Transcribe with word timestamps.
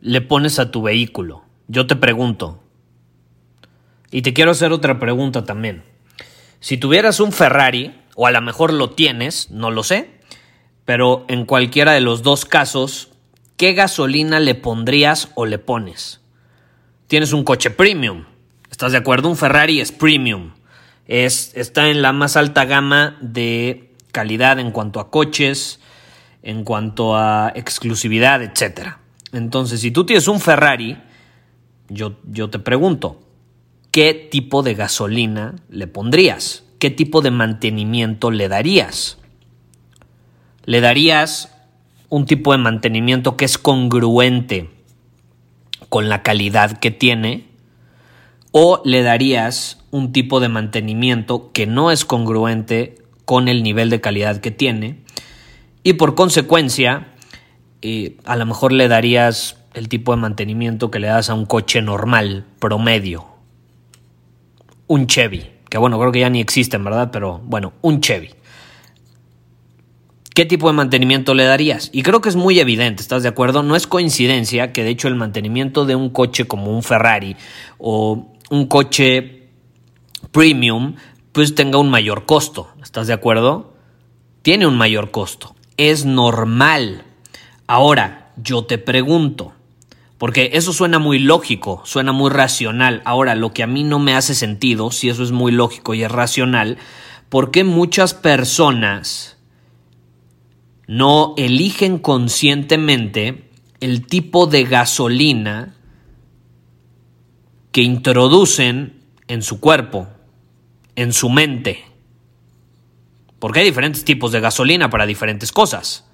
le 0.00 0.20
pones 0.20 0.58
a 0.58 0.70
tu 0.70 0.82
vehículo? 0.82 1.44
Yo 1.66 1.86
te 1.86 1.96
pregunto. 1.96 2.62
Y 4.10 4.22
te 4.22 4.32
quiero 4.32 4.52
hacer 4.52 4.72
otra 4.72 4.98
pregunta 4.98 5.44
también. 5.44 5.84
Si 6.60 6.76
tuvieras 6.76 7.20
un 7.20 7.32
Ferrari, 7.32 7.94
o 8.16 8.26
a 8.26 8.30
lo 8.30 8.40
mejor 8.40 8.72
lo 8.72 8.90
tienes, 8.90 9.50
no 9.50 9.70
lo 9.70 9.82
sé, 9.82 10.10
pero 10.84 11.24
en 11.28 11.44
cualquiera 11.44 11.92
de 11.92 12.00
los 12.00 12.22
dos 12.22 12.44
casos, 12.44 13.10
¿qué 13.56 13.74
gasolina 13.74 14.40
le 14.40 14.54
pondrías 14.54 15.30
o 15.34 15.46
le 15.46 15.58
pones? 15.58 16.20
Tienes 17.06 17.32
un 17.32 17.44
coche 17.44 17.70
premium, 17.70 18.24
¿estás 18.70 18.92
de 18.92 18.98
acuerdo? 18.98 19.28
Un 19.28 19.36
Ferrari 19.36 19.80
es 19.80 19.92
premium, 19.92 20.52
es, 21.06 21.52
está 21.54 21.88
en 21.88 22.02
la 22.02 22.12
más 22.12 22.36
alta 22.36 22.64
gama 22.64 23.18
de 23.20 23.94
calidad 24.12 24.58
en 24.58 24.72
cuanto 24.72 24.98
a 24.98 25.10
coches, 25.10 25.80
en 26.42 26.64
cuanto 26.64 27.16
a 27.16 27.52
exclusividad, 27.54 28.42
etc. 28.42 28.96
Entonces, 29.32 29.80
si 29.80 29.90
tú 29.90 30.04
tienes 30.04 30.28
un 30.28 30.40
Ferrari, 30.40 30.98
yo, 31.88 32.16
yo 32.24 32.50
te 32.50 32.58
pregunto, 32.58 33.20
¿qué 33.90 34.14
tipo 34.14 34.62
de 34.62 34.74
gasolina 34.74 35.56
le 35.68 35.86
pondrías? 35.86 36.64
¿Qué 36.78 36.90
tipo 36.90 37.20
de 37.20 37.30
mantenimiento 37.30 38.30
le 38.30 38.48
darías? 38.48 39.18
¿Le 40.64 40.80
darías 40.80 41.54
un 42.08 42.24
tipo 42.24 42.52
de 42.52 42.58
mantenimiento 42.58 43.36
que 43.36 43.44
es 43.44 43.58
congruente 43.58 44.70
con 45.88 46.08
la 46.08 46.22
calidad 46.22 46.78
que 46.78 46.90
tiene? 46.90 47.48
¿O 48.52 48.80
le 48.84 49.02
darías 49.02 49.84
un 49.90 50.12
tipo 50.12 50.40
de 50.40 50.48
mantenimiento 50.48 51.52
que 51.52 51.66
no 51.66 51.90
es 51.90 52.04
congruente 52.04 52.96
con 53.24 53.48
el 53.48 53.62
nivel 53.62 53.90
de 53.90 54.00
calidad 54.00 54.40
que 54.40 54.50
tiene? 54.50 55.02
Y 55.82 55.94
por 55.94 56.14
consecuencia, 56.14 57.07
eh, 57.82 58.16
a 58.24 58.36
lo 58.36 58.46
mejor 58.46 58.72
le 58.72 58.88
darías 58.88 59.56
el 59.74 59.88
tipo 59.88 60.12
de 60.12 60.20
mantenimiento 60.20 60.90
que 60.90 60.98
le 60.98 61.08
das 61.08 61.30
a 61.30 61.34
un 61.34 61.46
coche 61.46 61.82
normal, 61.82 62.44
promedio. 62.58 63.26
Un 64.86 65.06
Chevy, 65.06 65.50
que 65.68 65.78
bueno, 65.78 65.98
creo 65.98 66.12
que 66.12 66.20
ya 66.20 66.30
ni 66.30 66.40
existen, 66.40 66.82
¿verdad? 66.84 67.10
Pero 67.12 67.40
bueno, 67.44 67.74
un 67.82 68.00
Chevy. 68.00 68.30
¿Qué 70.34 70.44
tipo 70.44 70.68
de 70.68 70.72
mantenimiento 70.72 71.34
le 71.34 71.44
darías? 71.44 71.90
Y 71.92 72.02
creo 72.02 72.20
que 72.20 72.28
es 72.28 72.36
muy 72.36 72.60
evidente, 72.60 73.02
¿estás 73.02 73.24
de 73.24 73.28
acuerdo? 73.28 73.62
No 73.62 73.74
es 73.74 73.86
coincidencia 73.86 74.72
que 74.72 74.84
de 74.84 74.90
hecho 74.90 75.08
el 75.08 75.16
mantenimiento 75.16 75.84
de 75.84 75.96
un 75.96 76.10
coche 76.10 76.46
como 76.46 76.70
un 76.70 76.82
Ferrari 76.82 77.36
o 77.78 78.34
un 78.50 78.66
coche 78.66 79.48
premium 80.30 80.94
pues 81.32 81.54
tenga 81.54 81.78
un 81.78 81.90
mayor 81.90 82.24
costo, 82.24 82.68
¿estás 82.82 83.08
de 83.08 83.12
acuerdo? 83.12 83.74
Tiene 84.42 84.66
un 84.66 84.76
mayor 84.76 85.10
costo 85.10 85.54
es 85.78 86.04
normal. 86.04 87.04
Ahora, 87.68 88.32
yo 88.42 88.64
te 88.64 88.78
pregunto, 88.78 89.52
porque 90.16 90.52
eso 90.54 90.72
suena 90.72 90.98
muy 90.98 91.18
lógico, 91.18 91.82
suena 91.84 92.12
muy 92.12 92.30
racional. 92.30 93.02
Ahora, 93.04 93.34
lo 93.34 93.52
que 93.52 93.62
a 93.62 93.66
mí 93.66 93.84
no 93.84 93.98
me 93.98 94.14
hace 94.14 94.34
sentido, 94.34 94.90
si 94.90 95.10
eso 95.10 95.22
es 95.22 95.32
muy 95.32 95.52
lógico 95.52 95.92
y 95.92 96.02
es 96.02 96.10
racional, 96.10 96.78
¿por 97.28 97.50
qué 97.50 97.64
muchas 97.64 98.14
personas 98.14 99.36
no 100.86 101.34
eligen 101.36 101.98
conscientemente 101.98 103.50
el 103.80 104.06
tipo 104.06 104.46
de 104.46 104.64
gasolina 104.64 105.74
que 107.70 107.82
introducen 107.82 109.04
en 109.28 109.42
su 109.42 109.60
cuerpo, 109.60 110.08
en 110.96 111.12
su 111.12 111.28
mente? 111.28 111.84
Porque 113.38 113.60
hay 113.60 113.66
diferentes 113.66 114.06
tipos 114.06 114.32
de 114.32 114.40
gasolina 114.40 114.88
para 114.88 115.04
diferentes 115.04 115.52
cosas. 115.52 116.07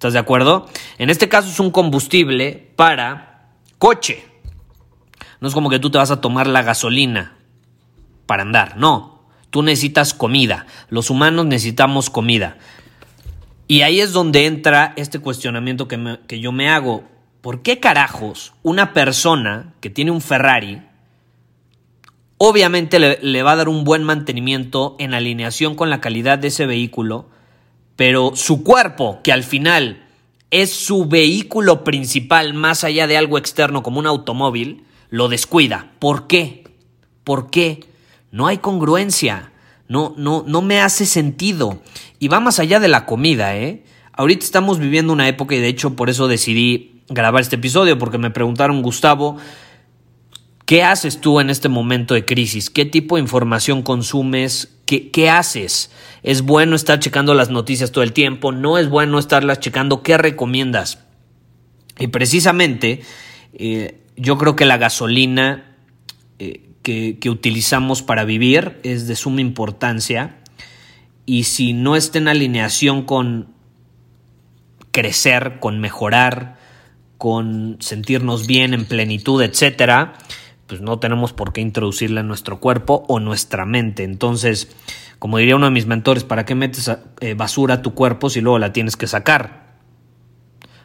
¿Estás 0.00 0.14
de 0.14 0.18
acuerdo? 0.18 0.66
En 0.96 1.10
este 1.10 1.28
caso 1.28 1.50
es 1.50 1.60
un 1.60 1.70
combustible 1.70 2.72
para 2.74 3.50
coche. 3.76 4.24
No 5.40 5.48
es 5.48 5.52
como 5.52 5.68
que 5.68 5.78
tú 5.78 5.90
te 5.90 5.98
vas 5.98 6.10
a 6.10 6.22
tomar 6.22 6.46
la 6.46 6.62
gasolina 6.62 7.36
para 8.24 8.40
andar, 8.40 8.78
no. 8.78 9.20
Tú 9.50 9.62
necesitas 9.62 10.14
comida. 10.14 10.64
Los 10.88 11.10
humanos 11.10 11.44
necesitamos 11.44 12.08
comida. 12.08 12.56
Y 13.68 13.82
ahí 13.82 14.00
es 14.00 14.14
donde 14.14 14.46
entra 14.46 14.94
este 14.96 15.18
cuestionamiento 15.18 15.86
que, 15.86 16.18
que 16.26 16.40
yo 16.40 16.50
me 16.50 16.70
hago. 16.70 17.04
¿Por 17.42 17.60
qué 17.60 17.78
carajos 17.78 18.54
una 18.62 18.94
persona 18.94 19.74
que 19.82 19.90
tiene 19.90 20.12
un 20.12 20.22
Ferrari 20.22 20.80
Obviamente 22.42 22.98
le, 22.98 23.42
va 23.42 23.52
a 23.52 23.56
dar 23.56 23.68
un 23.68 23.84
buen 23.84 24.02
mantenimiento 24.02 24.96
en 24.98 25.12
alineación 25.12 25.74
con 25.74 25.90
la 25.90 26.00
calidad 26.00 26.38
de 26.38 26.48
ese 26.48 26.64
vehículo, 26.64 27.28
pero 28.00 28.32
su 28.34 28.64
cuerpo, 28.64 29.20
que 29.22 29.30
al 29.30 29.44
final 29.44 30.06
es 30.50 30.72
su 30.72 31.04
vehículo 31.04 31.84
principal 31.84 32.54
más 32.54 32.82
allá 32.82 33.06
de 33.06 33.18
algo 33.18 33.36
externo 33.36 33.82
como 33.82 33.98
un 33.98 34.06
automóvil, 34.06 34.84
lo 35.10 35.28
descuida. 35.28 35.92
¿Por 35.98 36.26
qué? 36.26 36.64
¿Por 37.24 37.50
qué? 37.50 37.80
No 38.30 38.46
hay 38.46 38.56
congruencia. 38.56 39.52
No, 39.86 40.14
no, 40.16 40.44
no 40.46 40.62
me 40.62 40.80
hace 40.80 41.04
sentido. 41.04 41.82
Y 42.18 42.28
va 42.28 42.40
más 42.40 42.58
allá 42.58 42.80
de 42.80 42.88
la 42.88 43.04
comida, 43.04 43.54
¿eh? 43.54 43.84
Ahorita 44.12 44.46
estamos 44.46 44.78
viviendo 44.78 45.12
una 45.12 45.28
época 45.28 45.54
y 45.54 45.58
de 45.58 45.68
hecho 45.68 45.94
por 45.94 46.08
eso 46.08 46.26
decidí 46.26 47.02
grabar 47.10 47.42
este 47.42 47.56
episodio, 47.56 47.98
porque 47.98 48.16
me 48.16 48.30
preguntaron, 48.30 48.80
Gustavo, 48.80 49.36
¿Qué 50.70 50.84
haces 50.84 51.20
tú 51.20 51.40
en 51.40 51.50
este 51.50 51.68
momento 51.68 52.14
de 52.14 52.24
crisis? 52.24 52.70
¿Qué 52.70 52.84
tipo 52.84 53.16
de 53.16 53.22
información 53.22 53.82
consumes? 53.82 54.78
¿Qué, 54.98 55.30
haces? 55.30 55.92
¿Es 56.24 56.42
bueno 56.42 56.74
estar 56.74 56.98
checando 56.98 57.32
las 57.34 57.48
noticias 57.48 57.92
todo 57.92 58.02
el 58.02 58.12
tiempo? 58.12 58.50
¿No 58.50 58.76
es 58.76 58.88
bueno 58.88 59.20
estarlas 59.20 59.60
checando? 59.60 60.02
¿Qué 60.02 60.18
recomiendas? 60.18 60.98
Y 61.98 62.08
precisamente 62.08 63.02
eh, 63.52 64.00
yo 64.16 64.36
creo 64.36 64.56
que 64.56 64.64
la 64.64 64.78
gasolina 64.78 65.76
eh, 66.40 66.70
que, 66.82 67.18
que 67.20 67.30
utilizamos 67.30 68.02
para 68.02 68.24
vivir 68.24 68.80
es 68.82 69.06
de 69.06 69.14
suma 69.14 69.40
importancia 69.40 70.38
y 71.24 71.44
si 71.44 71.72
no 71.72 71.94
está 71.94 72.18
en 72.18 72.26
alineación 72.26 73.02
con 73.04 73.54
crecer, 74.90 75.60
con 75.60 75.78
mejorar, 75.78 76.58
con 77.16 77.76
sentirnos 77.78 78.48
bien 78.48 78.74
en 78.74 78.86
plenitud, 78.86 79.40
etcétera, 79.40 80.14
pues 80.70 80.80
no 80.80 81.00
tenemos 81.00 81.32
por 81.32 81.52
qué 81.52 81.60
introducirla 81.60 82.20
en 82.20 82.28
nuestro 82.28 82.60
cuerpo 82.60 83.04
o 83.08 83.18
nuestra 83.18 83.66
mente. 83.66 84.04
Entonces, 84.04 84.70
como 85.18 85.38
diría 85.38 85.56
uno 85.56 85.66
de 85.66 85.72
mis 85.72 85.86
mentores, 85.86 86.22
¿para 86.22 86.44
qué 86.44 86.54
metes 86.54 86.88
eh, 87.20 87.34
basura 87.34 87.74
a 87.74 87.82
tu 87.82 87.92
cuerpo 87.92 88.30
si 88.30 88.40
luego 88.40 88.60
la 88.60 88.72
tienes 88.72 88.96
que 88.96 89.08
sacar? 89.08 89.80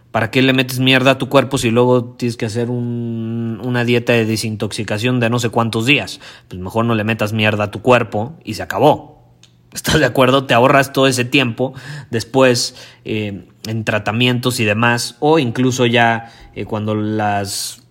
¿Para 0.10 0.32
qué 0.32 0.42
le 0.42 0.54
metes 0.54 0.80
mierda 0.80 1.12
a 1.12 1.18
tu 1.20 1.30
cuerpo 1.30 1.60
si 1.60 1.70
luego 1.70 2.04
tienes 2.04 2.36
que 2.36 2.48
hacer 2.48 2.72
una 2.72 3.84
dieta 3.84 4.14
de 4.14 4.26
desintoxicación 4.26 5.20
de 5.20 5.30
no 5.30 5.38
sé 5.38 5.50
cuántos 5.50 5.86
días? 5.86 6.20
Pues 6.48 6.60
mejor 6.60 6.86
no 6.86 6.96
le 6.96 7.04
metas 7.04 7.32
mierda 7.32 7.66
a 7.66 7.72
tu 7.72 7.84
cuerpo 7.84 8.40
y 8.44 8.56
se 8.56 8.64
acabó. 8.64 9.36
¿Estás 9.72 10.00
de 10.00 10.06
acuerdo? 10.06 10.46
Te 10.46 10.56
ahorras 10.56 10.94
todo 10.94 11.06
ese 11.06 11.26
tiempo 11.26 11.76
después 12.10 12.76
eh, 13.04 13.50
en 13.68 13.84
tratamientos 13.84 14.60
y 14.60 14.66
demás, 14.66 15.18
o 15.20 15.38
incluso 15.38 15.86
ya 15.86 16.32
eh, 16.56 16.66
cuando 16.66 16.96
las 16.96 17.85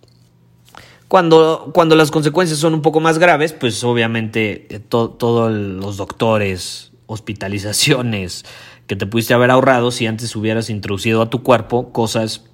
cuando, 1.15 1.71
cuando 1.73 1.95
las 1.95 2.11
consecuencias 2.11 2.59
son 2.59 2.75
un 2.75 2.83
poco 2.83 2.99
más 2.99 3.21
graves, 3.21 3.53
pues 3.53 3.85
obviamente 3.85 4.67
eh, 4.69 4.81
todos 4.81 5.53
los 5.53 5.97
doctores, 5.97 6.91
hospitalizaciones 7.07 8.45
que 8.89 8.97
te 8.97 9.07
pudiste 9.07 9.33
haber 9.33 9.53
ahorrado 9.53 9.93
si 9.93 10.09
antes 10.09 10.35
hubieras 10.35 10.71
introducido 10.71 11.23
a 11.23 11.31
tu 11.31 11.45
cuerpo 11.45 11.93
cosas 11.93 12.47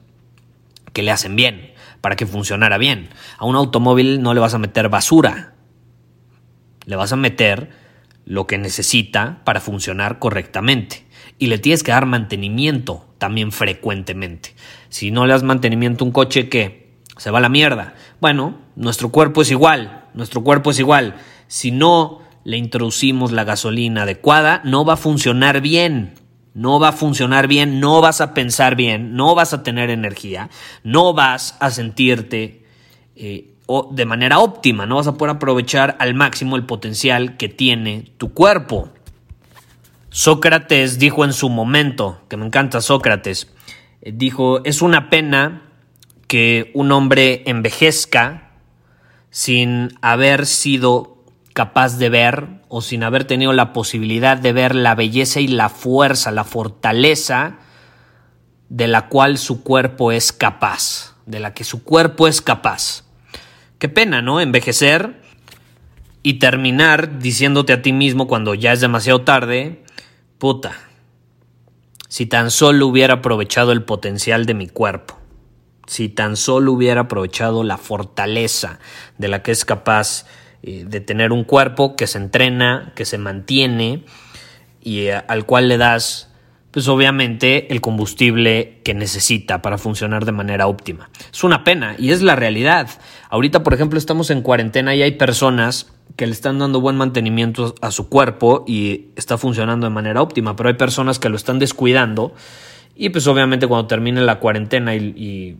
que 0.92 1.02
le 1.02 1.10
hacen 1.10 1.36
bien. 1.36 1.72
para 2.02 2.16
que 2.16 2.26
funcionara 2.26 2.76
bien. 2.76 3.08
A 3.38 3.46
un 3.46 3.56
automóvil 3.56 4.20
no 4.20 4.34
le 4.34 4.40
vas 4.40 4.52
a 4.52 4.58
meter 4.58 4.90
basura, 4.90 5.54
le 6.84 6.96
vas 6.96 7.14
a 7.14 7.16
meter 7.16 7.70
lo 8.26 8.46
que 8.46 8.58
necesita 8.58 9.40
para 9.44 9.62
funcionar 9.62 10.18
correctamente. 10.18 11.06
Y 11.38 11.46
le 11.46 11.56
tienes 11.56 11.82
que 11.82 11.92
dar 11.92 12.04
mantenimiento 12.04 13.06
también 13.16 13.52
frecuentemente. 13.52 14.54
Si 14.90 15.10
no 15.10 15.24
le 15.24 15.32
das 15.32 15.44
mantenimiento 15.44 16.04
a 16.04 16.08
un 16.08 16.12
coche, 16.12 16.50
¿qué? 16.50 16.90
Se 17.16 17.30
va 17.30 17.38
a 17.38 17.42
la 17.42 17.48
mierda. 17.48 17.94
Bueno, 18.20 18.58
nuestro 18.76 19.10
cuerpo 19.10 19.42
es 19.42 19.50
igual, 19.50 20.04
nuestro 20.14 20.42
cuerpo 20.44 20.70
es 20.70 20.78
igual. 20.78 21.16
Si 21.46 21.70
no 21.70 22.20
le 22.44 22.58
introducimos 22.58 23.32
la 23.32 23.44
gasolina 23.44 24.02
adecuada, 24.02 24.60
no 24.64 24.84
va 24.84 24.94
a 24.94 24.98
funcionar 24.98 25.60
bien. 25.60 26.14
No 26.52 26.80
va 26.80 26.88
a 26.88 26.92
funcionar 26.92 27.46
bien, 27.46 27.78
no 27.78 28.00
vas 28.00 28.20
a 28.20 28.34
pensar 28.34 28.74
bien, 28.74 29.14
no 29.14 29.36
vas 29.36 29.54
a 29.54 29.62
tener 29.62 29.88
energía, 29.88 30.50
no 30.82 31.14
vas 31.14 31.56
a 31.60 31.70
sentirte 31.70 32.64
eh, 33.14 33.54
de 33.92 34.04
manera 34.04 34.40
óptima, 34.40 34.84
no 34.84 34.96
vas 34.96 35.06
a 35.06 35.16
poder 35.16 35.36
aprovechar 35.36 35.96
al 36.00 36.14
máximo 36.14 36.56
el 36.56 36.66
potencial 36.66 37.36
que 37.36 37.48
tiene 37.48 38.10
tu 38.18 38.34
cuerpo. 38.34 38.88
Sócrates 40.08 40.98
dijo 40.98 41.24
en 41.24 41.32
su 41.32 41.48
momento, 41.48 42.20
que 42.28 42.36
me 42.36 42.46
encanta 42.46 42.80
Sócrates, 42.80 43.52
eh, 44.02 44.10
dijo, 44.12 44.64
es 44.64 44.82
una 44.82 45.08
pena 45.08 45.69
que 46.30 46.70
un 46.74 46.92
hombre 46.92 47.42
envejezca 47.46 48.52
sin 49.30 49.98
haber 50.00 50.46
sido 50.46 51.24
capaz 51.54 51.98
de 51.98 52.08
ver 52.08 52.46
o 52.68 52.82
sin 52.82 53.02
haber 53.02 53.24
tenido 53.24 53.52
la 53.52 53.72
posibilidad 53.72 54.36
de 54.36 54.52
ver 54.52 54.76
la 54.76 54.94
belleza 54.94 55.40
y 55.40 55.48
la 55.48 55.68
fuerza, 55.68 56.30
la 56.30 56.44
fortaleza 56.44 57.58
de 58.68 58.86
la 58.86 59.08
cual 59.08 59.38
su 59.38 59.64
cuerpo 59.64 60.12
es 60.12 60.32
capaz, 60.32 61.16
de 61.26 61.40
la 61.40 61.52
que 61.52 61.64
su 61.64 61.82
cuerpo 61.82 62.28
es 62.28 62.40
capaz. 62.40 63.02
Qué 63.80 63.88
pena, 63.88 64.22
¿no? 64.22 64.40
Envejecer 64.40 65.20
y 66.22 66.34
terminar 66.34 67.18
diciéndote 67.18 67.72
a 67.72 67.82
ti 67.82 67.92
mismo 67.92 68.28
cuando 68.28 68.54
ya 68.54 68.70
es 68.70 68.80
demasiado 68.80 69.22
tarde, 69.22 69.82
puta, 70.38 70.78
si 72.06 72.26
tan 72.26 72.52
solo 72.52 72.86
hubiera 72.86 73.14
aprovechado 73.14 73.72
el 73.72 73.82
potencial 73.82 74.46
de 74.46 74.54
mi 74.54 74.68
cuerpo, 74.68 75.19
si 75.86 76.08
tan 76.08 76.36
solo 76.36 76.72
hubiera 76.72 77.02
aprovechado 77.02 77.64
la 77.64 77.76
fortaleza 77.76 78.78
de 79.18 79.28
la 79.28 79.42
que 79.42 79.50
es 79.50 79.64
capaz 79.64 80.26
eh, 80.62 80.84
de 80.86 81.00
tener 81.00 81.32
un 81.32 81.44
cuerpo 81.44 81.96
que 81.96 82.06
se 82.06 82.18
entrena, 82.18 82.92
que 82.94 83.04
se 83.04 83.18
mantiene 83.18 84.04
y 84.80 85.06
eh, 85.06 85.22
al 85.26 85.46
cual 85.46 85.68
le 85.68 85.78
das 85.78 86.30
pues 86.70 86.86
obviamente 86.86 87.72
el 87.72 87.80
combustible 87.80 88.80
que 88.84 88.94
necesita 88.94 89.60
para 89.60 89.76
funcionar 89.76 90.24
de 90.24 90.32
manera 90.32 90.68
óptima. 90.68 91.10
Es 91.32 91.42
una 91.42 91.64
pena 91.64 91.96
y 91.98 92.12
es 92.12 92.22
la 92.22 92.36
realidad. 92.36 92.88
Ahorita, 93.28 93.62
por 93.62 93.74
ejemplo, 93.74 93.98
estamos 93.98 94.30
en 94.30 94.42
cuarentena 94.42 94.94
y 94.94 95.02
hay 95.02 95.12
personas 95.12 95.90
que 96.16 96.26
le 96.26 96.32
están 96.32 96.58
dando 96.58 96.80
buen 96.80 96.96
mantenimiento 96.96 97.74
a 97.80 97.90
su 97.90 98.08
cuerpo 98.08 98.64
y 98.66 99.06
está 99.16 99.38
funcionando 99.38 99.86
de 99.86 99.90
manera 99.90 100.22
óptima, 100.22 100.54
pero 100.54 100.68
hay 100.68 100.76
personas 100.76 101.18
que 101.18 101.28
lo 101.28 101.36
están 101.36 101.58
descuidando 101.58 102.34
y 102.94 103.08
pues 103.08 103.26
obviamente 103.26 103.66
cuando 103.66 103.86
termine 103.86 104.20
la 104.20 104.38
cuarentena 104.38 104.94
y, 104.94 105.56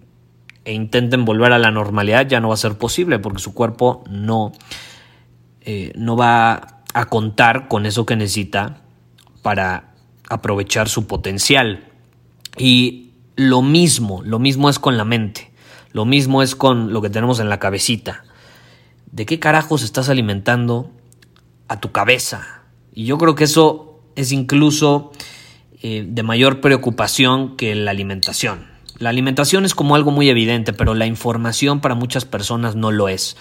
e 0.71 0.73
intenten 0.73 1.25
volver 1.25 1.53
a 1.53 1.59
la 1.59 1.73
normalidad 1.73 2.29
ya 2.29 2.39
no 2.39 2.47
va 2.47 2.55
a 2.55 2.57
ser 2.57 2.79
posible 2.79 3.19
porque 3.19 3.43
su 3.43 3.55
cuerpo 3.55 4.05
no 4.09 4.53
eh, 5.63 5.93
no 5.97 6.17
va 6.17 6.83
a 6.95 7.05
contar 7.07 7.67
con 7.67 7.87
eso 7.87 8.07
que 8.07 8.15
necesita 8.15 8.81
para 9.43 9.95
aprovechar 10.29 10.89
su 10.89 11.09
potencial. 11.09 11.89
Y 12.57 13.11
lo 13.35 13.63
mismo, 13.63 14.23
lo 14.23 14.39
mismo 14.39 14.71
es 14.71 14.79
con 14.79 14.97
la 14.97 15.05
mente, 15.05 15.51
lo 15.91 16.05
mismo 16.05 16.41
es 16.41 16.55
con 16.55 16.93
lo 16.93 17.03
que 17.03 17.11
tenemos 17.11 17.41
en 17.41 17.49
la 17.49 17.59
cabecita. 17.59 18.23
¿De 19.11 19.27
qué 19.27 19.41
carajos 19.41 19.83
estás 19.83 20.09
alimentando 20.09 20.93
a 21.67 21.81
tu 21.81 21.91
cabeza? 21.91 22.63
Y 22.95 23.07
yo 23.07 23.19
creo 23.19 23.35
que 23.35 23.43
eso 23.43 24.05
es 24.15 24.31
incluso 24.31 25.11
eh, 25.83 26.07
de 26.07 26.23
mayor 26.23 26.61
preocupación 26.61 27.57
que 27.57 27.75
la 27.75 27.91
alimentación. 27.91 28.70
La 29.01 29.09
alimentación 29.09 29.65
es 29.65 29.75
como 29.75 29.95
algo 29.95 30.11
muy 30.11 30.29
evidente, 30.29 30.75
pero 30.75 30.93
la 30.93 31.07
información 31.07 31.81
para 31.81 31.95
muchas 31.95 32.27
personas 32.27 32.77
no 32.77 32.91
lo 32.91 33.09
es. 33.09 33.35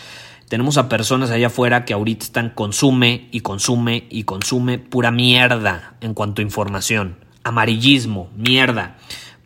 Tenemos 0.48 0.78
a 0.78 0.88
personas 0.88 1.32
allá 1.32 1.48
afuera 1.48 1.84
que 1.84 1.92
ahorita 1.92 2.24
están 2.24 2.50
consume 2.52 3.28
y 3.32 3.42
consume 3.42 4.08
y 4.10 4.24
consume 4.24 4.80
pura 4.80 5.12
mierda 5.12 5.96
en 6.00 6.14
cuanto 6.14 6.42
a 6.42 6.46
información. 6.46 7.18
Amarillismo, 7.44 8.30
mierda, 8.38 8.96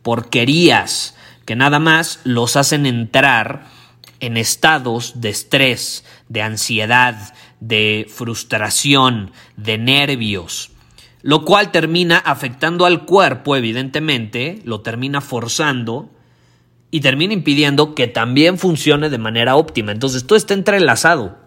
porquerías 0.04 1.16
que 1.46 1.56
nada 1.56 1.80
más 1.80 2.20
los 2.26 2.58
hacen 2.58 2.86
entrar 2.86 3.66
en 4.20 4.38
estados 4.38 5.20
de 5.20 5.30
estrés, 5.30 6.06
de 6.30 6.44
ansiedad, 6.44 7.34
de 7.60 8.06
frustración, 8.08 9.32
de 9.58 9.80
nervios, 9.80 10.73
lo 11.24 11.46
cual 11.46 11.72
termina 11.72 12.18
afectando 12.18 12.86
al 12.86 13.06
cuerpo, 13.06 13.56
evidentemente, 13.56 14.60
lo 14.66 14.82
termina 14.82 15.22
forzando 15.22 16.10
y 16.92 17.00
termina 17.00 17.34
impidiendo 17.34 17.96
que 17.96 18.08
también 18.08 18.60
funcione 18.60 19.10
de 19.10 19.18
manera 19.18 19.56
óptima. 19.56 19.94
Entonces, 19.94 20.28
todo 20.28 20.36
está 20.36 20.54
entrelazado. 20.54 21.38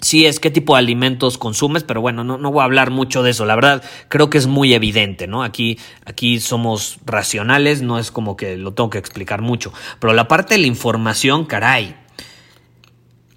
Sí 0.00 0.26
es 0.26 0.40
qué 0.40 0.50
tipo 0.50 0.74
de 0.74 0.80
alimentos 0.80 1.38
consumes, 1.38 1.84
pero 1.84 2.00
bueno, 2.00 2.24
no, 2.24 2.38
no, 2.38 2.50
voy 2.50 2.62
a 2.62 2.64
hablar 2.64 2.90
mucho 2.90 3.22
de 3.22 3.30
eso. 3.30 3.46
La 3.46 3.54
verdad, 3.54 3.84
creo 4.08 4.30
que 4.30 4.38
es 4.38 4.48
muy 4.48 4.74
evidente, 4.74 5.28
¿no? 5.28 5.44
Aquí, 5.44 5.78
aquí 6.04 6.40
somos 6.40 6.98
racionales, 7.06 7.82
no 7.82 8.00
es 8.00 8.10
como 8.10 8.36
que 8.36 8.56
lo 8.56 8.74
tengo 8.74 8.90
que 8.90 8.98
explicar 8.98 9.42
mucho. 9.42 9.72
Pero 10.00 10.12
la 10.12 10.26
parte 10.26 10.54
de 10.54 10.60
la 10.60 10.66
información, 10.66 11.44
caray. 11.44 11.94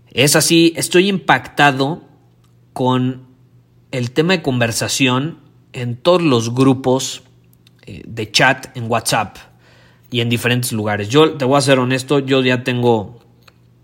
Es 0.09 0.35
así, 0.35 0.73
estoy 0.75 1.07
impactado 1.07 2.01
con 2.73 3.34
el 3.97 4.11
tema 4.11 4.33
de 4.33 4.41
conversación 4.41 5.37
en 5.71 5.95
todos 5.95 6.21
los 6.21 6.53
grupos 6.53 7.23
eh, 7.85 8.03
de 8.05 8.29
chat 8.29 8.75
en 8.75 8.91
WhatsApp 8.91 9.37
y 10.11 10.19
en 10.19 10.29
diferentes 10.29 10.73
lugares. 10.73 11.07
Yo 11.07 11.33
te 11.35 11.45
voy 11.45 11.57
a 11.57 11.61
ser 11.61 11.79
honesto, 11.79 12.19
yo 12.19 12.41
ya 12.41 12.63
tengo, 12.63 13.19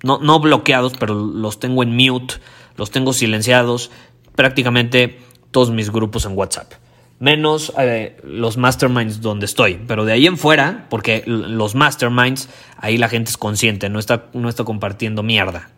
no, 0.04 0.20
no 0.20 0.40
bloqueados, 0.42 0.94
pero 1.00 1.14
los 1.14 1.62
tengo 1.62 1.82
en 1.84 1.96
mute, 1.96 2.36
los 2.76 2.92
tengo 2.92 3.14
silenciados, 3.14 3.90
prácticamente 4.36 5.20
todos 5.52 5.72
mis 5.72 5.90
grupos 5.92 6.26
en 6.26 6.38
WhatsApp. 6.38 6.74
Menos 7.20 7.72
eh, 7.78 8.18
los 8.24 8.58
masterminds 8.58 9.22
donde 9.22 9.46
estoy. 9.46 9.80
Pero 9.88 10.04
de 10.04 10.12
ahí 10.12 10.28
en 10.28 10.38
fuera, 10.38 10.88
porque 10.90 11.24
los 11.26 11.76
masterminds, 11.76 12.50
ahí 12.78 12.98
la 12.98 13.08
gente 13.08 13.30
es 13.30 13.38
consciente, 13.38 13.90
no 13.90 14.00
está, 14.00 14.26
no 14.34 14.50
está 14.50 14.66
compartiendo 14.66 15.24
mierda. 15.24 15.70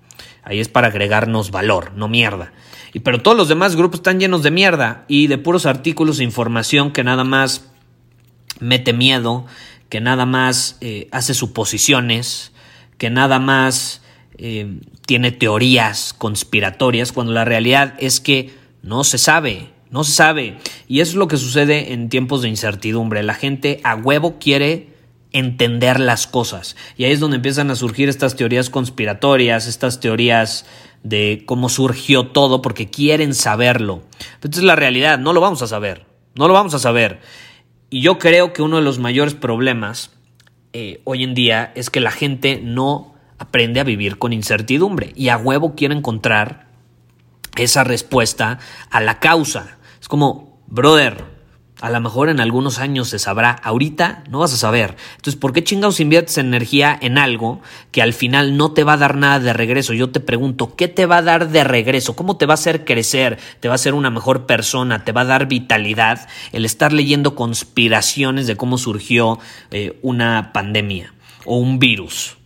Ahí 0.43 0.59
es 0.59 0.67
para 0.67 0.87
agregarnos 0.87 1.51
valor, 1.51 1.93
no 1.95 2.07
mierda. 2.07 2.53
Y, 2.93 2.99
pero 2.99 3.21
todos 3.21 3.37
los 3.37 3.47
demás 3.47 3.75
grupos 3.75 3.99
están 3.99 4.19
llenos 4.19 4.43
de 4.43 4.51
mierda 4.51 5.05
y 5.07 5.27
de 5.27 5.37
puros 5.37 5.65
artículos 5.65 6.19
e 6.19 6.23
información 6.23 6.91
que 6.91 7.03
nada 7.03 7.23
más 7.23 7.69
mete 8.59 8.93
miedo, 8.93 9.45
que 9.89 10.01
nada 10.01 10.25
más 10.25 10.77
eh, 10.81 11.07
hace 11.11 11.33
suposiciones, 11.33 12.51
que 12.97 13.09
nada 13.09 13.39
más 13.39 14.01
eh, 14.37 14.79
tiene 15.05 15.31
teorías 15.31 16.13
conspiratorias, 16.13 17.11
cuando 17.11 17.33
la 17.33 17.45
realidad 17.45 17.95
es 17.99 18.19
que 18.19 18.53
no 18.81 19.03
se 19.03 19.17
sabe, 19.17 19.69
no 19.89 20.03
se 20.03 20.11
sabe. 20.11 20.57
Y 20.87 20.99
eso 20.99 21.11
es 21.11 21.15
lo 21.17 21.27
que 21.27 21.37
sucede 21.37 21.93
en 21.93 22.09
tiempos 22.09 22.41
de 22.41 22.49
incertidumbre. 22.49 23.23
La 23.23 23.33
gente 23.33 23.79
a 23.83 23.95
huevo 23.95 24.39
quiere 24.39 24.92
entender 25.33 25.99
las 25.99 26.27
cosas. 26.27 26.75
Y 26.95 27.03
ahí 27.03 27.11
es 27.11 27.19
donde 27.19 27.37
empiezan 27.37 27.69
a 27.71 27.75
surgir 27.75 28.07
estas 28.07 28.35
teorías 28.35 28.69
conspiratorias, 28.69 29.67
estas 29.67 29.99
teorías 29.99 30.65
de 31.03 31.43
cómo 31.45 31.67
surgió 31.67 32.27
todo, 32.27 32.61
porque 32.61 32.89
quieren 32.89 33.33
saberlo. 33.33 34.03
Entonces 34.35 34.63
la 34.63 34.75
realidad, 34.75 35.19
no 35.19 35.33
lo 35.33 35.41
vamos 35.41 35.61
a 35.61 35.67
saber, 35.67 36.05
no 36.35 36.47
lo 36.47 36.53
vamos 36.53 36.73
a 36.73 36.79
saber. 36.79 37.19
Y 37.89 38.01
yo 38.01 38.17
creo 38.19 38.53
que 38.53 38.61
uno 38.61 38.77
de 38.77 38.83
los 38.83 38.99
mayores 38.99 39.33
problemas 39.33 40.11
eh, 40.71 41.01
hoy 41.03 41.23
en 41.23 41.33
día 41.33 41.71
es 41.75 41.89
que 41.89 41.99
la 41.99 42.11
gente 42.11 42.59
no 42.63 43.13
aprende 43.37 43.79
a 43.79 43.83
vivir 43.83 44.17
con 44.17 44.33
incertidumbre 44.33 45.11
y 45.15 45.29
a 45.29 45.37
huevo 45.37 45.75
quiere 45.75 45.93
encontrar 45.93 46.67
esa 47.57 47.83
respuesta 47.83 48.59
a 48.89 49.01
la 49.01 49.19
causa. 49.19 49.77
Es 50.01 50.07
como, 50.07 50.63
brother, 50.67 51.32
a 51.81 51.89
lo 51.89 51.99
mejor 51.99 52.29
en 52.29 52.39
algunos 52.39 52.79
años 52.79 53.09
se 53.09 53.19
sabrá, 53.19 53.51
ahorita 53.51 54.23
no 54.29 54.39
vas 54.39 54.53
a 54.53 54.57
saber. 54.57 54.95
Entonces, 55.15 55.35
¿por 55.35 55.53
qué 55.53 55.63
chingados 55.63 55.99
inviertes 55.99 56.37
energía 56.37 56.97
en 57.01 57.17
algo 57.17 57.61
que 57.91 58.01
al 58.01 58.13
final 58.13 58.57
no 58.57 58.71
te 58.71 58.83
va 58.83 58.93
a 58.93 58.97
dar 58.97 59.17
nada 59.17 59.39
de 59.39 59.53
regreso? 59.53 59.93
Yo 59.93 60.09
te 60.09 60.19
pregunto, 60.19 60.75
¿qué 60.75 60.87
te 60.87 61.05
va 61.05 61.17
a 61.17 61.21
dar 61.21 61.49
de 61.49 61.63
regreso? 61.63 62.15
¿Cómo 62.15 62.37
te 62.37 62.45
va 62.45 62.53
a 62.53 62.55
hacer 62.55 62.85
crecer? 62.85 63.37
¿Te 63.59 63.67
va 63.67 63.73
a 63.73 63.75
hacer 63.75 63.93
una 63.95 64.09
mejor 64.09 64.45
persona? 64.45 65.03
¿Te 65.03 65.11
va 65.11 65.21
a 65.21 65.25
dar 65.25 65.47
vitalidad 65.47 66.27
el 66.51 66.65
estar 66.65 66.93
leyendo 66.93 67.35
conspiraciones 67.35 68.47
de 68.47 68.55
cómo 68.55 68.77
surgió 68.77 69.39
eh, 69.71 69.99
una 70.01 70.53
pandemia 70.53 71.13
o 71.45 71.57
un 71.57 71.79
virus? 71.79 72.37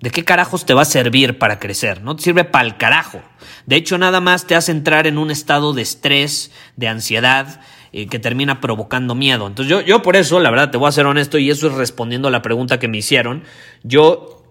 ¿De 0.00 0.10
qué 0.10 0.22
carajos 0.22 0.66
te 0.66 0.74
va 0.74 0.82
a 0.82 0.84
servir 0.84 1.38
para 1.38 1.58
crecer? 1.58 2.02
No 2.02 2.14
te 2.14 2.24
sirve 2.24 2.44
para 2.44 2.66
el 2.66 2.76
carajo. 2.76 3.22
De 3.64 3.76
hecho, 3.76 3.96
nada 3.96 4.20
más 4.20 4.46
te 4.46 4.54
hace 4.54 4.70
entrar 4.70 5.06
en 5.06 5.16
un 5.16 5.30
estado 5.30 5.72
de 5.72 5.80
estrés, 5.80 6.50
de 6.76 6.88
ansiedad, 6.88 7.62
eh, 7.96 8.08
que 8.08 8.18
termina 8.18 8.60
provocando 8.60 9.14
miedo. 9.14 9.46
Entonces 9.46 9.70
yo, 9.70 9.80
yo 9.80 10.02
por 10.02 10.16
eso, 10.16 10.40
la 10.40 10.50
verdad, 10.50 10.72
te 10.72 10.78
voy 10.78 10.88
a 10.88 10.92
ser 10.92 11.06
honesto 11.06 11.38
y 11.38 11.48
eso 11.48 11.68
es 11.68 11.74
respondiendo 11.74 12.26
a 12.26 12.32
la 12.32 12.42
pregunta 12.42 12.80
que 12.80 12.88
me 12.88 12.98
hicieron. 12.98 13.44
Yo 13.84 14.42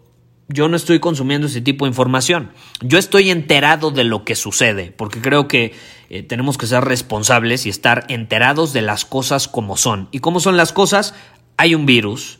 yo 0.47 0.69
no 0.69 0.77
estoy 0.77 0.99
consumiendo 0.99 1.47
ese 1.47 1.59
tipo 1.59 1.83
de 1.83 1.89
información. 1.89 2.51
Yo 2.79 2.97
estoy 2.97 3.31
enterado 3.31 3.91
de 3.91 4.05
lo 4.05 4.23
que 4.23 4.35
sucede, 4.35 4.93
porque 4.95 5.19
creo 5.19 5.49
que 5.49 5.73
eh, 6.09 6.23
tenemos 6.23 6.57
que 6.57 6.67
ser 6.67 6.85
responsables 6.85 7.65
y 7.65 7.69
estar 7.69 8.05
enterados 8.07 8.71
de 8.71 8.81
las 8.81 9.03
cosas 9.03 9.49
como 9.49 9.75
son. 9.75 10.07
¿Y 10.11 10.19
cómo 10.19 10.39
son 10.39 10.55
las 10.55 10.71
cosas? 10.71 11.13
Hay 11.57 11.75
un 11.75 11.85
virus, 11.85 12.39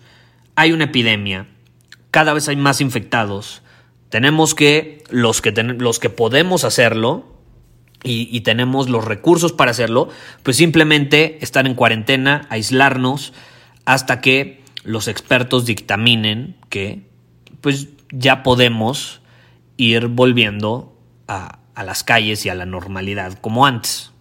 hay 0.55 0.72
una 0.72 0.86
epidemia, 0.86 1.48
cada 2.12 2.31
vez 2.31 2.48
hay 2.48 2.55
más 2.55 2.79
infectados. 2.79 3.62
Tenemos 4.07 4.55
que, 4.55 5.03
los 5.10 5.41
que, 5.41 5.51
los 5.51 6.00
que 6.00 6.10
podemos 6.10 6.63
hacerlo, 6.63 7.33
y, 8.03 8.41
tenemos 8.41 8.89
los 8.89 9.05
recursos 9.05 9.53
para 9.53 9.72
hacerlo, 9.72 10.10
pues 10.43 10.57
simplemente 10.57 11.38
estar 11.41 11.65
en 11.65 11.75
cuarentena, 11.75 12.45
aislarnos, 12.50 13.33
hasta 13.86 14.19
que 14.22 14.62
los 14.83 15.07
expertos 15.07 15.65
dictaminen 15.65 16.57
que 16.69 17.07
pues 17.62 17.88
ya 18.12 18.43
podemos 18.43 19.22
ir 19.77 20.07
volviendo 20.07 20.95
a, 21.27 21.60
las 21.83 22.03
calles 22.03 22.45
y 22.45 22.50
a 22.50 22.55
la 22.55 22.65
normalidad 22.65 23.39
como 23.39 23.65
antes, 23.65 24.12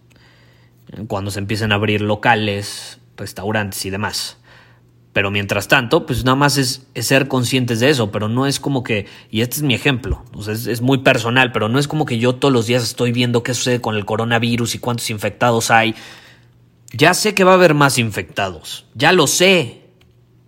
cuando 1.07 1.29
se 1.29 1.39
empiecen 1.39 1.71
a 1.71 1.75
abrir 1.75 2.01
locales, 2.01 2.99
restaurantes 3.17 3.85
y 3.85 3.89
demás. 3.89 4.37
Pero 5.13 5.29
mientras 5.29 5.67
tanto, 5.67 6.07
pues 6.07 6.25
nada 6.25 6.35
más 6.35 6.57
es, 6.57 6.87
ser 6.95 7.27
conscientes 7.27 7.79
de 7.79 7.89
eso, 7.89 8.11
pero 8.11 8.27
no 8.27 8.47
es 8.47 8.59
como 8.59 8.83
que, 8.83 9.05
y 9.29 9.41
este 9.41 9.57
es 9.57 9.61
mi 9.61 9.75
ejemplo, 9.75 10.25
es, 10.39 10.65
es, 10.65 10.81
muy 10.81 10.97
personal, 10.97 11.51
pero 11.51 11.69
no 11.69 11.77
es 11.77 11.87
como 11.87 12.05
que 12.05 12.17
yo 12.17 12.35
todos 12.35 12.51
los 12.51 12.65
días 12.65 12.81
estoy 12.81 13.11
viendo 13.11 13.43
qué 13.43 13.53
sucede 13.53 13.79
con 13.79 13.95
el 13.95 14.05
coronavirus 14.05 14.73
y 14.73 14.79
cuántos 14.79 15.11
infectados 15.11 15.69
hay. 15.69 15.93
Ya 16.91 17.13
sé 17.13 17.35
que 17.35 17.43
va 17.43 17.51
a 17.51 17.55
haber 17.55 17.75
más 17.75 17.99
infectados, 17.99 18.85
ya 18.95 19.11
lo 19.11 19.27
sé, 19.27 19.82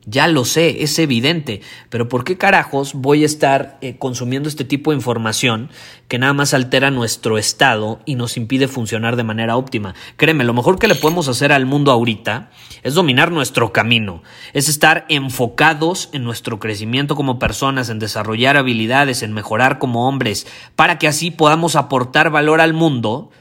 ya 0.08 0.28
lo 0.28 0.46
sé, 0.46 0.84
es 0.84 1.00
evidente, 1.00 1.62
pero 1.90 2.08
¿por 2.08 2.24
qué 2.24 2.38
carajos 2.38 2.94
voy 2.94 3.24
a 3.24 3.26
estar 3.26 3.80
eh, 3.82 3.98
consumiendo 3.98 4.48
este 4.48 4.64
tipo 4.64 4.92
de 4.92 4.98
información 4.98 5.70
que 6.08 6.20
nada 6.20 6.34
más 6.34 6.54
altera 6.54 6.92
nuestro 6.92 7.40
estado 7.40 8.00
y 8.06 8.14
nos 8.14 8.38
impide 8.38 8.68
funcionar 8.68 9.16
de 9.16 9.24
manera 9.24 9.58
óptima? 9.58 9.96
Créeme, 10.16 10.44
lo 10.44 10.54
mejor 10.54 10.78
que 10.78 10.88
le 10.88 10.94
podemos 10.94 11.28
hacer 11.28 11.52
al 11.52 11.66
mundo 11.66 11.92
ahorita 11.92 12.52
es 12.84 12.94
dominar 12.94 13.32
nuestro 13.32 13.74
camino, 13.74 14.22
es 14.54 14.70
estar 14.70 15.06
enfocados 15.10 16.10
en 16.14 16.24
nuestro 16.24 16.60
crecimiento 16.60 17.16
como 17.16 17.40
personas, 17.40 17.90
en 17.90 17.98
desarrollar 17.98 18.58
habilidades, 18.58 19.24
en 19.24 19.34
mejorar 19.34 19.80
como 19.80 20.08
hombres, 20.08 20.46
para 20.76 21.00
que 21.00 21.08
así 21.08 21.32
podamos 21.32 21.76
aportar 21.76 22.30
valor 22.30 22.62
al 22.62 22.74
mundo 22.74 23.32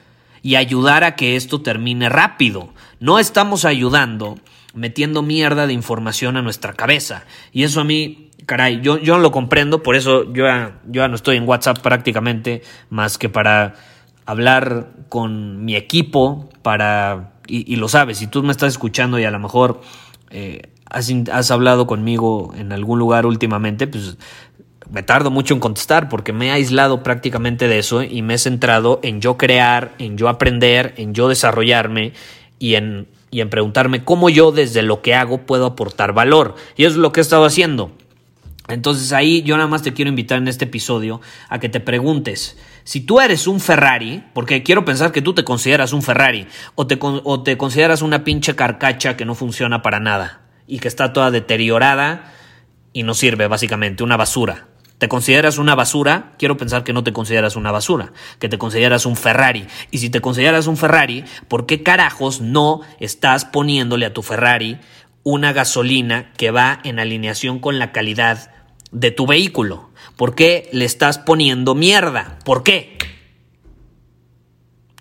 y 0.41 0.57
ayudar 0.57 1.05
a 1.05 1.15
que 1.15 1.37
esto 1.37 1.61
termine 1.61 2.09
rápido. 2.09 2.73
No 3.01 3.19
estamos 3.19 3.67
ayudando 3.67 4.39
metiendo 4.75 5.23
mierda 5.23 5.67
de 5.67 5.73
información 5.73 6.37
a 6.37 6.43
nuestra 6.43 6.73
cabeza. 6.73 7.25
Y 7.53 7.63
eso 7.63 7.81
a 7.81 7.85
mí, 7.85 8.31
caray, 8.47 8.81
yo, 8.83 8.99
yo 8.99 9.17
no 9.17 9.23
lo 9.23 9.33
comprendo, 9.33 9.83
por 9.83 9.97
eso 9.97 10.33
yo 10.33 10.45
ya, 10.47 10.81
yo 10.87 11.07
no 11.09 11.15
estoy 11.15 11.37
en 11.37 11.49
WhatsApp 11.49 11.79
prácticamente, 11.81 12.63
más 12.91 13.19
que 13.19 13.29
para 13.29 13.75
hablar 14.27 14.91
con 15.09 15.65
mi 15.65 15.77
equipo, 15.77 16.49
para, 16.63 17.35
y, 17.47 17.77
lo 17.77 17.89
sabes, 17.89 18.19
si 18.19 18.27
tú 18.27 18.43
me 18.43 18.53
estás 18.53 18.73
escuchando 18.73 19.19
y 19.19 19.25
a 19.25 19.31
lo 19.31 19.39
mejor 19.39 19.81
eh, 20.31 20.71
has, 20.91 21.13
has 21.31 21.51
hablado 21.51 21.87
conmigo 21.87 22.53
en 22.57 22.73
algún 22.73 22.99
lugar 22.99 23.27
últimamente, 23.27 23.87
pues 23.87 24.17
me 24.91 25.03
tardo 25.03 25.31
mucho 25.31 25.55
en 25.55 25.61
contestar 25.61 26.09
porque 26.09 26.33
me 26.33 26.49
he 26.49 26.51
aislado 26.51 27.03
prácticamente 27.03 27.69
de 27.69 27.79
eso 27.79 28.03
y 28.03 28.23
me 28.23 28.35
he 28.35 28.39
centrado 28.39 29.01
en 29.03 29.21
yo 29.21 29.37
crear, 29.37 29.95
en 29.99 30.17
yo 30.17 30.29
aprender, 30.29 30.95
en 30.97 31.15
yo 31.15 31.29
desarrollarme 31.29 32.13
y 32.59 32.75
en 32.75 33.09
y 33.35 33.41
en 33.41 33.51
preguntarme 33.51 34.05
cómo 34.05 34.31
yo 34.31 34.53
desde 34.53 34.83
lo 34.83 35.03
que 35.03 35.13
hago 35.13 35.39
puedo 35.39 35.67
aportar 35.67 36.13
valor. 36.13 36.55
Y 36.77 36.85
eso 36.85 36.93
es 36.93 36.99
lo 36.99 37.11
que 37.11 37.19
he 37.19 37.23
estado 37.23 37.45
haciendo. 37.45 37.91
Entonces 38.69 39.13
ahí 39.13 39.43
yo 39.43 39.57
nada 39.57 39.69
más 39.69 39.83
te 39.83 39.93
quiero 39.93 40.09
invitar 40.09 40.39
en 40.39 40.47
este 40.47 40.67
episodio 40.67 41.21
a 41.49 41.59
que 41.59 41.69
te 41.69 41.81
preguntes, 41.81 42.57
si 42.85 43.01
tú 43.01 43.21
eres 43.21 43.49
un 43.49 43.59
Ferrari, 43.59 44.23
porque 44.35 44.63
quiero 44.63 44.85
pensar 44.85 45.11
que 45.11 45.21
tú 45.21 45.35
te 45.35 45.43
consideras 45.43 45.93
un 45.93 46.03
Ferrari, 46.03 46.47
o 46.77 46.87
te, 46.87 46.97
o 47.01 47.43
te 47.43 47.57
consideras 47.57 48.03
una 48.03 48.23
pinche 48.23 48.55
carcacha 48.55 49.17
que 49.17 49.25
no 49.25 49.35
funciona 49.35 49.83
para 49.83 49.99
nada 49.99 50.43
y 50.69 50.79
que 50.79 50.87
está 50.87 51.13
toda 51.13 51.33
deteriorada 51.33 52.33
y 52.93 53.03
no 53.03 53.15
sirve 53.15 53.49
básicamente, 53.49 54.05
una 54.05 54.17
basura. 54.17 54.69
¿Te 54.99 55.09
consideras 55.09 55.59
una 55.59 55.75
basura? 55.75 56.33
Quiero 56.39 56.57
pensar 56.57 56.85
que 56.85 56.93
no 56.93 57.03
te 57.03 57.13
consideras 57.13 57.57
una 57.57 57.73
basura, 57.73 58.13
que 58.39 58.49
te 58.49 58.59
consideras 58.59 59.07
un 59.07 59.17
Ferrari. 59.17 59.67
Y 59.91 59.99
si 59.99 60.09
te 60.09 60.21
consideras 60.21 60.67
un 60.67 60.77
Ferrari, 60.77 61.25
¿por 61.49 61.67
qué 61.67 61.83
carajos 61.83 62.41
no 62.41 62.81
estás 63.01 63.45
poniéndole 63.45 64.07
a 64.07 64.13
tu 64.13 64.23
Ferrari 64.23 64.79
una 65.25 65.53
gasolina 65.53 66.33
que 66.37 66.51
va 66.51 66.81
en 66.85 67.01
alineación 67.01 67.59
con 67.59 67.79
la 67.79 67.91
calidad 67.91 68.53
de 68.93 69.11
tu 69.11 69.27
vehículo? 69.27 69.91
¿Por 70.17 70.37
qué 70.37 70.69
le 70.73 70.85
estás 70.85 71.19
poniendo 71.19 71.75
mierda? 71.75 72.39
¿Por 72.45 72.63
qué? 72.63 72.97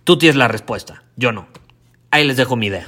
Tú 0.04 0.18
tienes 0.18 0.36
la 0.36 0.48
respuesta, 0.48 1.04
yo 1.16 1.32
no. 1.32 1.48
Ahí 2.10 2.26
les 2.26 2.36
dejo 2.36 2.56
mi 2.56 2.68
idea. 2.68 2.88